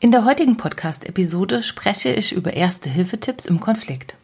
[0.00, 4.16] In der heutigen Podcast-Episode spreche ich über erste Hilfetipps im Konflikt.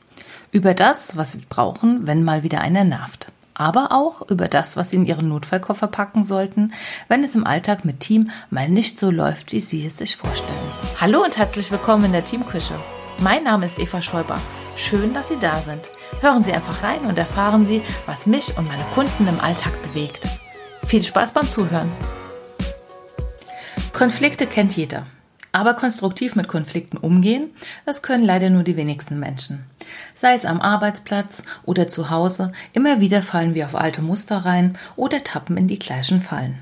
[0.52, 3.32] Über das, was Sie brauchen, wenn mal wieder einer nervt.
[3.54, 6.72] Aber auch über das, was Sie in Ihren Notfallkoffer packen sollten,
[7.08, 10.54] wenn es im Alltag mit Team mal nicht so läuft, wie Sie es sich vorstellen.
[11.00, 12.74] Hallo und herzlich willkommen in der Teamküche.
[13.18, 14.40] Mein Name ist Eva Schäuber.
[14.76, 15.80] Schön, dass Sie da sind.
[16.20, 20.22] Hören Sie einfach rein und erfahren Sie, was mich und meine Kunden im Alltag bewegt.
[20.86, 21.90] Viel Spaß beim Zuhören.
[23.92, 25.08] Konflikte kennt jeder.
[25.54, 27.50] Aber konstruktiv mit Konflikten umgehen,
[27.86, 29.62] das können leider nur die wenigsten Menschen.
[30.16, 34.76] Sei es am Arbeitsplatz oder zu Hause, immer wieder fallen wir auf alte Muster rein
[34.96, 36.58] oder tappen in die gleichen Fallen.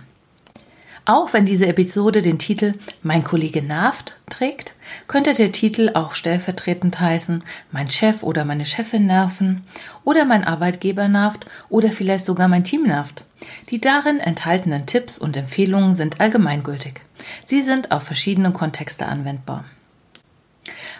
[1.05, 4.75] Auch wenn diese Episode den Titel Mein Kollege nervt trägt,
[5.09, 7.43] könnte der Titel auch stellvertretend heißen
[7.73, 9.65] Mein Chef oder meine Chefin nerven
[10.05, 13.25] oder mein Arbeitgeber nervt oder vielleicht sogar mein Team nervt.
[13.71, 17.01] Die darin enthaltenen Tipps und Empfehlungen sind allgemeingültig.
[17.47, 19.65] Sie sind auf verschiedene Kontexte anwendbar.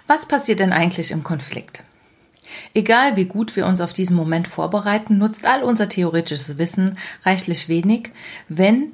[0.09, 1.85] Was passiert denn eigentlich im Konflikt?
[2.75, 7.69] Egal wie gut wir uns auf diesen Moment vorbereiten, nutzt all unser theoretisches Wissen reichlich
[7.69, 8.11] wenig,
[8.49, 8.93] wenn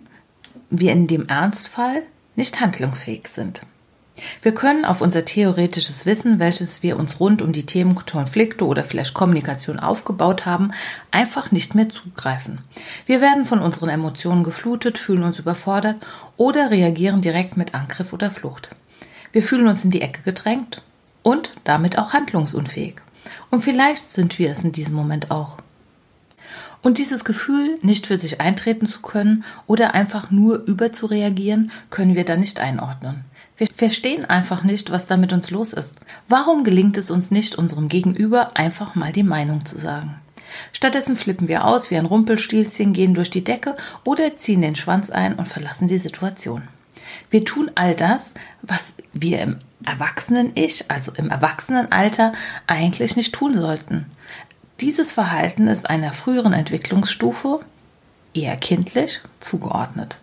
[0.70, 2.02] wir in dem Ernstfall
[2.36, 3.62] nicht handlungsfähig sind.
[4.42, 8.84] Wir können auf unser theoretisches Wissen, welches wir uns rund um die Themen Konflikte oder
[8.84, 10.72] vielleicht Kommunikation aufgebaut haben,
[11.10, 12.58] einfach nicht mehr zugreifen.
[13.06, 15.96] Wir werden von unseren Emotionen geflutet, fühlen uns überfordert
[16.36, 18.70] oder reagieren direkt mit Angriff oder Flucht.
[19.32, 20.82] Wir fühlen uns in die Ecke gedrängt
[21.22, 22.96] und damit auch handlungsunfähig.
[23.50, 25.58] Und vielleicht sind wir es in diesem Moment auch.
[26.80, 32.24] Und dieses Gefühl, nicht für sich eintreten zu können oder einfach nur überzureagieren, können wir
[32.24, 33.24] dann nicht einordnen.
[33.56, 35.96] Wir verstehen einfach nicht, was da mit uns los ist.
[36.28, 40.14] Warum gelingt es uns nicht, unserem Gegenüber einfach mal die Meinung zu sagen?
[40.72, 45.10] Stattdessen flippen wir aus wie ein Rumpelstilzchen, gehen durch die Decke oder ziehen den Schwanz
[45.10, 46.62] ein und verlassen die Situation.
[47.30, 52.32] Wir tun all das, was wir im Erwachsenen-Ich, also im Erwachsenenalter,
[52.66, 54.06] eigentlich nicht tun sollten.
[54.80, 57.60] Dieses Verhalten ist einer früheren Entwicklungsstufe,
[58.34, 60.18] eher kindlich, zugeordnet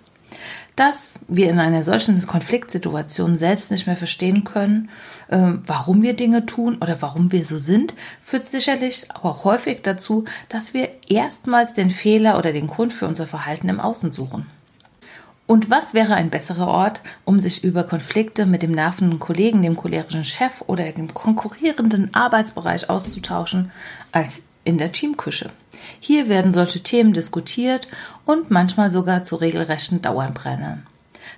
[0.76, 4.90] dass wir in einer solchen Konfliktsituation selbst nicht mehr verstehen können,
[5.30, 10.26] ähm, warum wir Dinge tun oder warum wir so sind, führt sicherlich auch häufig dazu,
[10.50, 14.48] dass wir erstmals den Fehler oder den Grund für unser Verhalten im Außen suchen.
[15.48, 19.76] Und was wäre ein besserer Ort, um sich über Konflikte mit dem nervenden Kollegen, dem
[19.76, 23.72] cholerischen Chef oder dem konkurrierenden Arbeitsbereich auszutauschen,
[24.12, 25.52] als in der Teamküche.
[26.00, 27.88] Hier werden solche Themen diskutiert
[28.26, 30.88] und manchmal sogar zu regelrechten Dauerbrennern.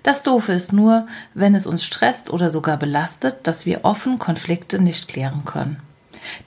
[0.03, 4.81] Das Doofe ist nur, wenn es uns stresst oder sogar belastet, dass wir offen Konflikte
[4.81, 5.81] nicht klären können.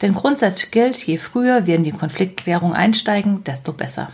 [0.00, 4.10] Denn grundsätzlich gilt, je früher wir in die Konfliktklärung einsteigen, desto besser.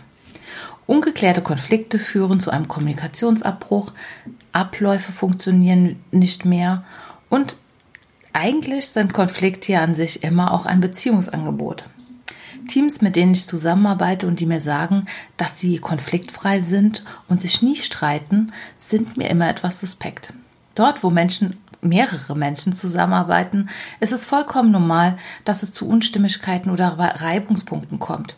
[0.87, 3.91] Ungeklärte Konflikte führen zu einem Kommunikationsabbruch,
[4.53, 6.85] Abläufe funktionieren nicht mehr
[7.29, 7.55] und
[8.33, 11.85] eigentlich sind Konflikte ja an sich immer auch ein Beziehungsangebot.
[12.67, 17.61] Teams, mit denen ich zusammenarbeite und die mir sagen, dass sie konfliktfrei sind und sich
[17.61, 20.33] nie streiten, sind mir immer etwas suspekt.
[20.75, 23.69] Dort, wo Menschen mehrere Menschen zusammenarbeiten,
[23.99, 28.35] ist es vollkommen normal, dass es zu Unstimmigkeiten oder Reibungspunkten kommt.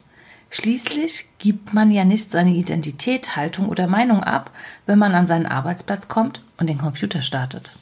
[0.52, 4.52] Schließlich gibt man ja nicht seine Identität, Haltung oder Meinung ab,
[4.88, 7.74] wenn man an seinen Arbeitsplatz kommt und den Computer startet.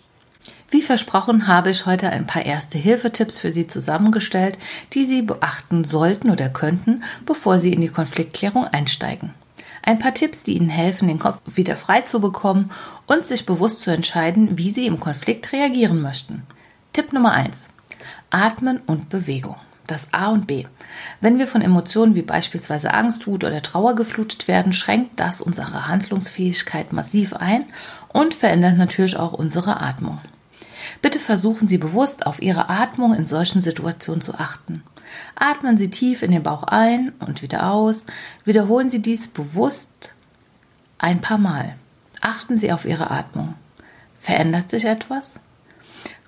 [0.69, 4.57] Wie versprochen habe ich heute ein paar erste Hilfetipps für Sie zusammengestellt,
[4.91, 9.33] die Sie beachten sollten oder könnten, bevor Sie in die Konfliktklärung einsteigen.
[9.81, 12.71] Ein paar Tipps, die Ihnen helfen, den Kopf wieder frei zu bekommen
[13.05, 16.43] und sich bewusst zu entscheiden, wie Sie im Konflikt reagieren möchten.
[16.91, 17.69] Tipp Nummer eins:
[18.29, 19.55] Atmen und Bewegung.
[19.87, 20.65] Das A und B.
[21.21, 25.87] Wenn wir von Emotionen wie beispielsweise Angst, Wut oder Trauer geflutet werden, schränkt das unsere
[25.87, 27.63] Handlungsfähigkeit massiv ein
[28.09, 30.19] und verändert natürlich auch unsere Atmung.
[31.01, 34.83] Bitte versuchen Sie bewusst auf Ihre Atmung in solchen Situationen zu achten.
[35.35, 38.07] Atmen Sie tief in den Bauch ein und wieder aus.
[38.43, 40.13] Wiederholen Sie dies bewusst
[40.97, 41.75] ein paar Mal.
[42.21, 43.53] Achten Sie auf Ihre Atmung.
[44.17, 45.35] Verändert sich etwas?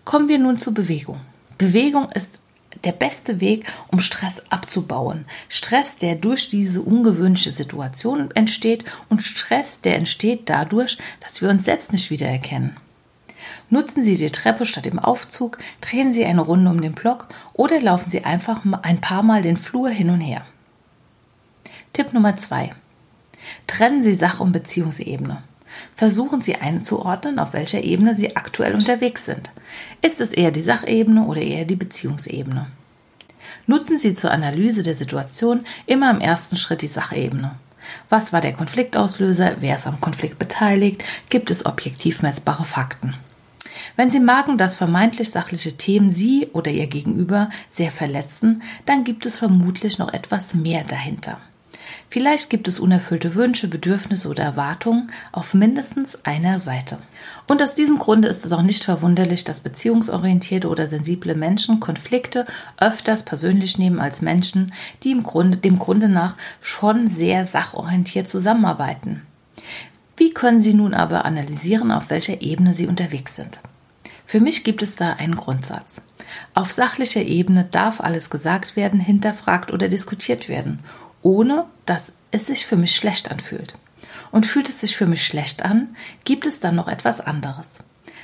[0.05, 1.19] Kommen wir nun zur Bewegung.
[1.57, 2.39] Bewegung ist
[2.83, 5.25] der beste Weg, um Stress abzubauen.
[5.47, 11.65] Stress, der durch diese ungewöhnliche Situation entsteht und Stress, der entsteht dadurch, dass wir uns
[11.65, 12.77] selbst nicht wiedererkennen.
[13.69, 17.79] Nutzen Sie die Treppe statt dem Aufzug, drehen Sie eine Runde um den Block oder
[17.79, 20.45] laufen Sie einfach ein paar Mal den Flur hin und her.
[21.93, 22.71] Tipp Nummer zwei:
[23.67, 25.43] Trennen Sie Sach- und Beziehungsebene.
[25.95, 29.51] Versuchen Sie einzuordnen, auf welcher Ebene Sie aktuell unterwegs sind.
[30.01, 32.67] Ist es eher die Sachebene oder eher die Beziehungsebene?
[33.67, 37.55] Nutzen Sie zur Analyse der Situation immer im ersten Schritt die Sachebene.
[38.09, 39.57] Was war der Konfliktauslöser?
[39.59, 41.03] Wer ist am Konflikt beteiligt?
[41.29, 43.15] Gibt es objektiv messbare Fakten?
[43.95, 49.25] Wenn Sie merken, dass vermeintlich sachliche Themen Sie oder Ihr Gegenüber sehr verletzen, dann gibt
[49.25, 51.39] es vermutlich noch etwas mehr dahinter.
[52.11, 56.97] Vielleicht gibt es unerfüllte Wünsche, Bedürfnisse oder Erwartungen auf mindestens einer Seite.
[57.47, 62.47] Und aus diesem Grunde ist es auch nicht verwunderlich, dass beziehungsorientierte oder sensible Menschen Konflikte
[62.77, 64.73] öfters persönlich nehmen als Menschen,
[65.03, 69.21] die im Grunde, dem Grunde nach schon sehr sachorientiert zusammenarbeiten.
[70.17, 73.59] Wie können Sie nun aber analysieren, auf welcher Ebene Sie unterwegs sind?
[74.25, 76.01] Für mich gibt es da einen Grundsatz.
[76.55, 80.79] Auf sachlicher Ebene darf alles gesagt werden, hinterfragt oder diskutiert werden
[81.21, 83.73] ohne dass es sich für mich schlecht anfühlt.
[84.31, 87.79] Und fühlt es sich für mich schlecht an, gibt es dann noch etwas anderes.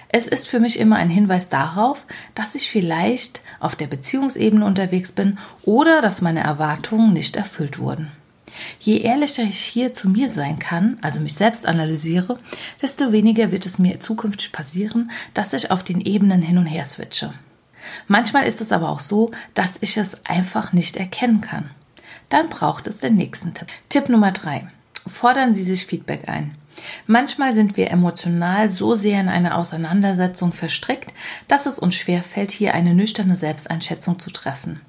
[0.10, 2.06] Es ist für mich immer ein Hinweis darauf,
[2.36, 8.12] dass ich vielleicht auf der Beziehungsebene unterwegs bin oder dass meine Erwartungen nicht erfüllt wurden.
[8.80, 12.38] Je ehrlicher ich hier zu mir sein kann, also mich selbst analysiere,
[12.82, 16.86] desto weniger wird es mir zukünftig passieren, dass ich auf den Ebenen hin und her
[16.86, 17.34] switche.
[18.08, 21.70] Manchmal ist es aber auch so, dass ich es einfach nicht erkennen kann
[22.36, 23.68] dann braucht es den nächsten Tipp.
[23.88, 24.68] Tipp Nummer drei.
[25.08, 26.54] Fordern Sie sich Feedback ein.
[27.08, 31.14] Manchmal sind wir emotional so sehr in eine Auseinandersetzung verstrickt,
[31.48, 34.82] dass es uns schwerfällt, hier eine nüchterne Selbsteinschätzung zu treffen.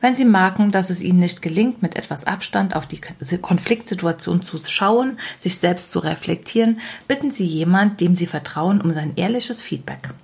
[0.00, 3.02] Wenn Sie merken, dass es Ihnen nicht gelingt, mit etwas Abstand auf die
[3.42, 9.12] Konfliktsituation zu schauen, sich selbst zu reflektieren, bitten Sie jemand, dem Sie vertrauen, um sein
[9.16, 10.14] ehrliches Feedback.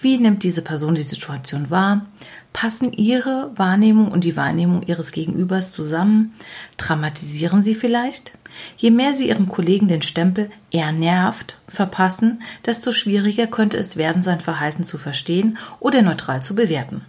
[0.00, 2.06] Wie nimmt diese Person die Situation wahr?
[2.52, 6.34] Passen Ihre Wahrnehmung und die Wahrnehmung Ihres Gegenübers zusammen?
[6.76, 8.36] Dramatisieren Sie vielleicht?
[8.76, 14.22] Je mehr Sie Ihrem Kollegen den Stempel er nervt verpassen, desto schwieriger könnte es werden,
[14.22, 17.02] sein Verhalten zu verstehen oder neutral zu bewerten.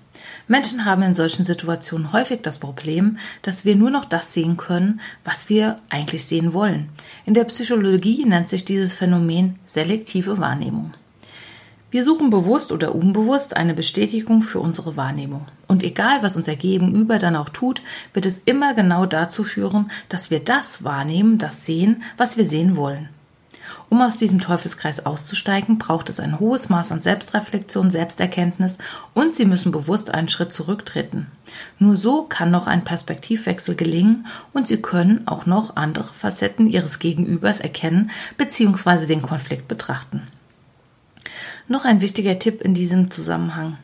[0.48, 5.00] Menschen haben in solchen Situationen häufig das Problem, dass wir nur noch das sehen können,
[5.24, 6.90] was wir eigentlich sehen wollen.
[7.26, 10.94] In der Psychologie nennt sich dieses Phänomen selektive Wahrnehmung.
[11.92, 15.46] Wir suchen bewusst oder unbewusst eine Bestätigung für unsere Wahrnehmung.
[15.68, 17.82] Und egal, was unser Gegenüber dann auch tut,
[18.14, 22.76] wird es immer genau dazu führen, dass wir das wahrnehmen, das sehen, was wir sehen
[22.76, 23.10] wollen.
[23.90, 28.78] Um aus diesem Teufelskreis auszusteigen, braucht es ein hohes Maß an Selbstreflexion, Selbsterkenntnis
[29.16, 31.26] und Sie müssen bewusst einen Schritt zurücktreten.
[31.80, 37.00] Nur so kann noch ein Perspektivwechsel gelingen und Sie können auch noch andere Facetten Ihres
[37.00, 39.08] Gegenübers erkennen bzw.
[39.08, 40.28] den Konflikt betrachten.
[41.70, 43.78] Noch ein wichtiger Tipp in diesem Zusammenhang.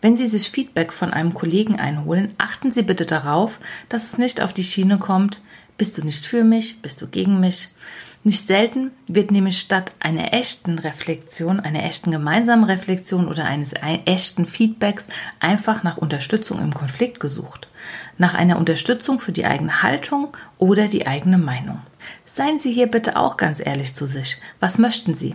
[0.00, 4.40] Wenn Sie sich Feedback von einem Kollegen einholen, achten Sie bitte darauf, dass es nicht
[4.40, 5.40] auf die Schiene kommt,
[5.76, 7.70] bist du nicht für mich, bist du gegen mich.
[8.22, 13.74] Nicht selten wird nämlich statt einer echten Reflexion, einer echten gemeinsamen Reflexion oder eines
[14.04, 15.08] echten Feedbacks
[15.40, 17.66] einfach nach Unterstützung im Konflikt gesucht.
[18.16, 21.80] Nach einer Unterstützung für die eigene Haltung oder die eigene Meinung.
[22.26, 24.40] Seien Sie hier bitte auch ganz ehrlich zu sich.
[24.60, 25.34] Was möchten Sie?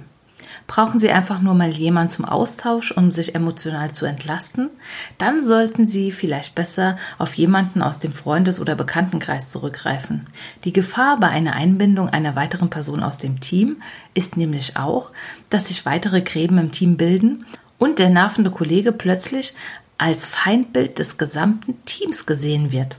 [0.65, 4.69] Brauchen Sie einfach nur mal jemanden zum Austausch, um sich emotional zu entlasten?
[5.17, 10.27] Dann sollten Sie vielleicht besser auf jemanden aus dem Freundes- oder Bekanntenkreis zurückgreifen.
[10.63, 13.81] Die Gefahr bei einer Einbindung einer weiteren Person aus dem Team
[14.13, 15.11] ist nämlich auch,
[15.49, 17.45] dass sich weitere Gräben im Team bilden
[17.77, 19.53] und der nervende Kollege plötzlich
[19.97, 22.97] als Feindbild des gesamten Teams gesehen wird.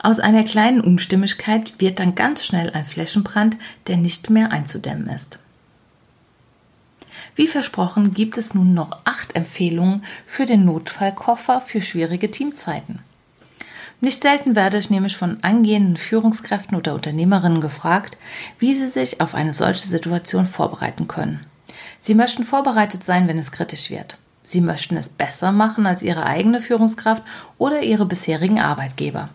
[0.00, 3.56] Aus einer kleinen Unstimmigkeit wird dann ganz schnell ein Flächenbrand,
[3.86, 5.38] der nicht mehr einzudämmen ist.
[7.36, 13.00] Wie versprochen gibt es nun noch acht Empfehlungen für den Notfallkoffer für schwierige Teamzeiten.
[14.00, 18.18] Nicht selten werde ich nämlich von angehenden Führungskräften oder Unternehmerinnen gefragt,
[18.58, 21.40] wie sie sich auf eine solche Situation vorbereiten können.
[22.00, 24.18] Sie möchten vorbereitet sein, wenn es kritisch wird.
[24.42, 27.22] Sie möchten es besser machen als ihre eigene Führungskraft
[27.56, 29.30] oder ihre bisherigen Arbeitgeber.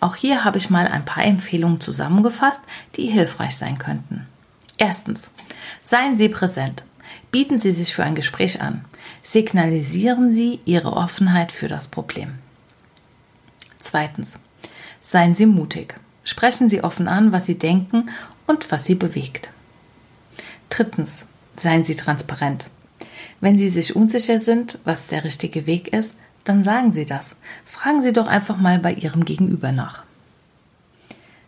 [0.00, 2.60] Auch hier habe ich mal ein paar Empfehlungen zusammengefasst,
[2.96, 4.26] die hilfreich sein könnten.
[4.76, 5.30] Erstens.
[5.82, 6.82] Seien Sie präsent.
[7.30, 8.84] Bieten Sie sich für ein Gespräch an.
[9.22, 12.34] Signalisieren Sie Ihre Offenheit für das Problem.
[13.78, 14.38] Zweitens.
[15.00, 15.94] Seien Sie mutig.
[16.24, 18.10] Sprechen Sie offen an, was Sie denken
[18.46, 19.50] und was Sie bewegt.
[20.68, 21.26] Drittens.
[21.56, 22.70] Seien Sie transparent.
[23.40, 27.36] Wenn Sie sich unsicher sind, was der richtige Weg ist, dann sagen Sie das.
[27.64, 30.04] Fragen Sie doch einfach mal bei Ihrem Gegenüber nach.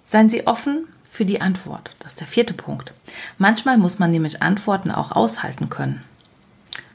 [0.05, 1.95] Seien Sie offen für die Antwort.
[1.99, 2.95] Das ist der vierte Punkt.
[3.37, 6.03] Manchmal muss man nämlich Antworten auch aushalten können.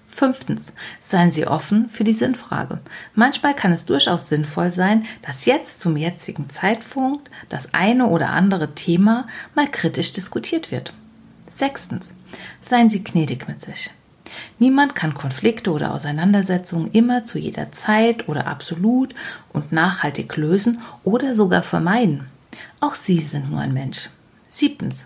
[0.07, 0.63] Fünftens,
[1.00, 2.79] seien Sie offen für die Sinnfrage.
[3.13, 8.74] Manchmal kann es durchaus sinnvoll sein, dass jetzt zum jetzigen Zeitpunkt das eine oder andere
[8.74, 10.93] Thema mal kritisch diskutiert wird.
[11.47, 12.15] Sechstens,
[12.63, 13.91] seien Sie gnädig mit sich.
[14.57, 19.13] Niemand kann Konflikte oder Auseinandersetzungen immer zu jeder Zeit oder absolut
[19.53, 22.25] und nachhaltig lösen oder sogar vermeiden.
[22.80, 24.10] Auch Sie sind nur ein Mensch.
[24.50, 25.06] Siebtens.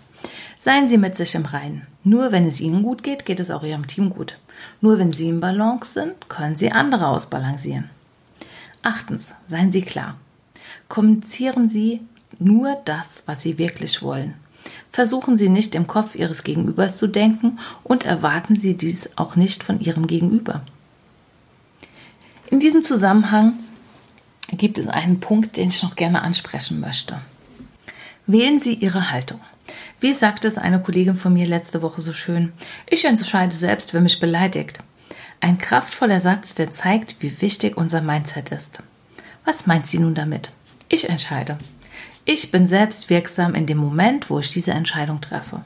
[0.60, 1.86] Seien Sie mit sich im Reinen.
[2.04, 4.38] Nur wenn es Ihnen gut geht, geht es auch Ihrem Team gut.
[4.80, 7.90] Nur wenn Sie im Balance sind, können Sie andere ausbalancieren.
[8.82, 10.16] Achtens, seien Sie klar.
[10.88, 12.00] Kommunizieren Sie
[12.38, 14.34] nur das, was Sie wirklich wollen.
[14.92, 19.62] Versuchen Sie nicht im Kopf Ihres Gegenübers zu denken und erwarten Sie dies auch nicht
[19.62, 20.62] von Ihrem Gegenüber.
[22.50, 23.54] In diesem Zusammenhang
[24.52, 27.18] gibt es einen Punkt, den ich noch gerne ansprechen möchte.
[28.26, 29.40] Wählen Sie Ihre Haltung.
[30.00, 32.52] Wie sagte es eine Kollegin von mir letzte Woche so schön,
[32.88, 34.78] ich entscheide selbst, wer mich beleidigt.
[35.40, 38.82] Ein kraftvoller Satz, der zeigt, wie wichtig unser Mindset ist.
[39.44, 40.52] Was meint sie nun damit?
[40.88, 41.58] Ich entscheide.
[42.24, 45.64] Ich bin selbst wirksam in dem Moment, wo ich diese Entscheidung treffe.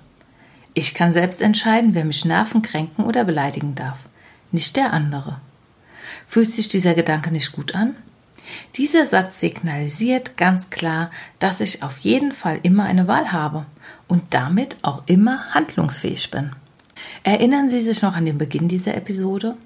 [0.73, 3.99] Ich kann selbst entscheiden, wer mich nerven, kränken oder beleidigen darf,
[4.51, 5.41] nicht der andere.
[6.27, 7.97] Fühlt sich dieser Gedanke nicht gut an?
[8.77, 13.67] Dieser Satz signalisiert ganz klar, dass ich auf jeden Fall immer eine Wahl habe
[14.09, 16.53] und damit auch immer handlungsfähig bin.
[17.23, 19.57] Erinnern Sie sich noch an den Beginn dieser Episode?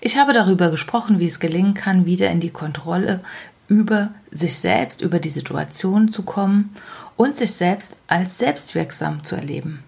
[0.00, 3.20] Ich habe darüber gesprochen, wie es gelingen kann, wieder in die Kontrolle
[3.68, 6.74] über sich selbst, über die Situation zu kommen
[7.16, 9.82] und sich selbst als selbstwirksam zu erleben.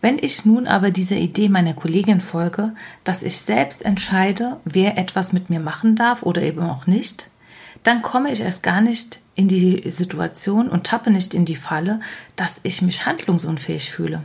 [0.00, 5.32] Wenn ich nun aber dieser Idee meiner Kollegin folge, dass ich selbst entscheide, wer etwas
[5.32, 7.28] mit mir machen darf oder eben auch nicht,
[7.82, 12.00] dann komme ich erst gar nicht in die Situation und tappe nicht in die Falle,
[12.36, 14.22] dass ich mich handlungsunfähig fühle.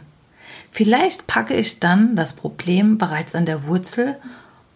[0.71, 4.17] Vielleicht packe ich dann das Problem bereits an der Wurzel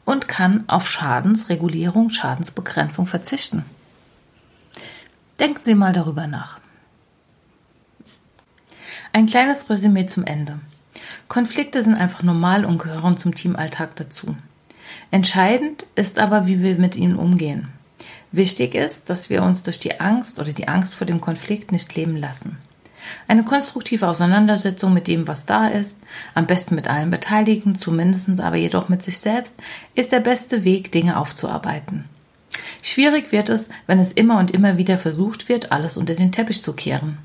[0.05, 3.65] und kann auf Schadensregulierung, Schadensbegrenzung verzichten.
[5.39, 6.59] Denken Sie mal darüber nach.
[9.11, 10.59] Ein kleines Resümee zum Ende.
[11.29, 14.35] Konflikte sind einfach normal und gehören zum Teamalltag dazu.
[15.11, 17.67] Entscheidend ist aber, wie wir mit ihnen umgehen.
[18.31, 21.95] Wichtig ist, dass wir uns durch die Angst oder die Angst vor dem Konflikt nicht
[21.95, 22.57] leben lassen.
[23.27, 25.97] Eine konstruktive Auseinandersetzung mit dem, was da ist,
[26.33, 29.53] am besten mit allen Beteiligten, zumindest aber jedoch mit sich selbst,
[29.93, 32.05] ist der beste Weg, Dinge aufzuarbeiten.
[32.81, 36.63] Schwierig wird es, wenn es immer und immer wieder versucht wird, alles unter den Teppich
[36.63, 37.19] zu kehren.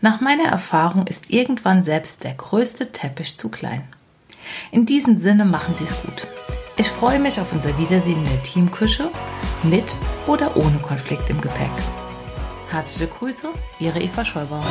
[0.00, 3.84] Nach meiner Erfahrung ist irgendwann selbst der größte Teppich zu klein.
[4.70, 6.26] In diesem Sinne machen Sie es gut.
[6.76, 9.10] Ich freue mich auf unser Wiedersehen in der Teamküche
[9.62, 9.84] mit
[10.26, 11.70] oder ohne Konflikt im Gepäck.
[12.70, 14.62] Herzliche Grüße, Ihre Eva Schäuber.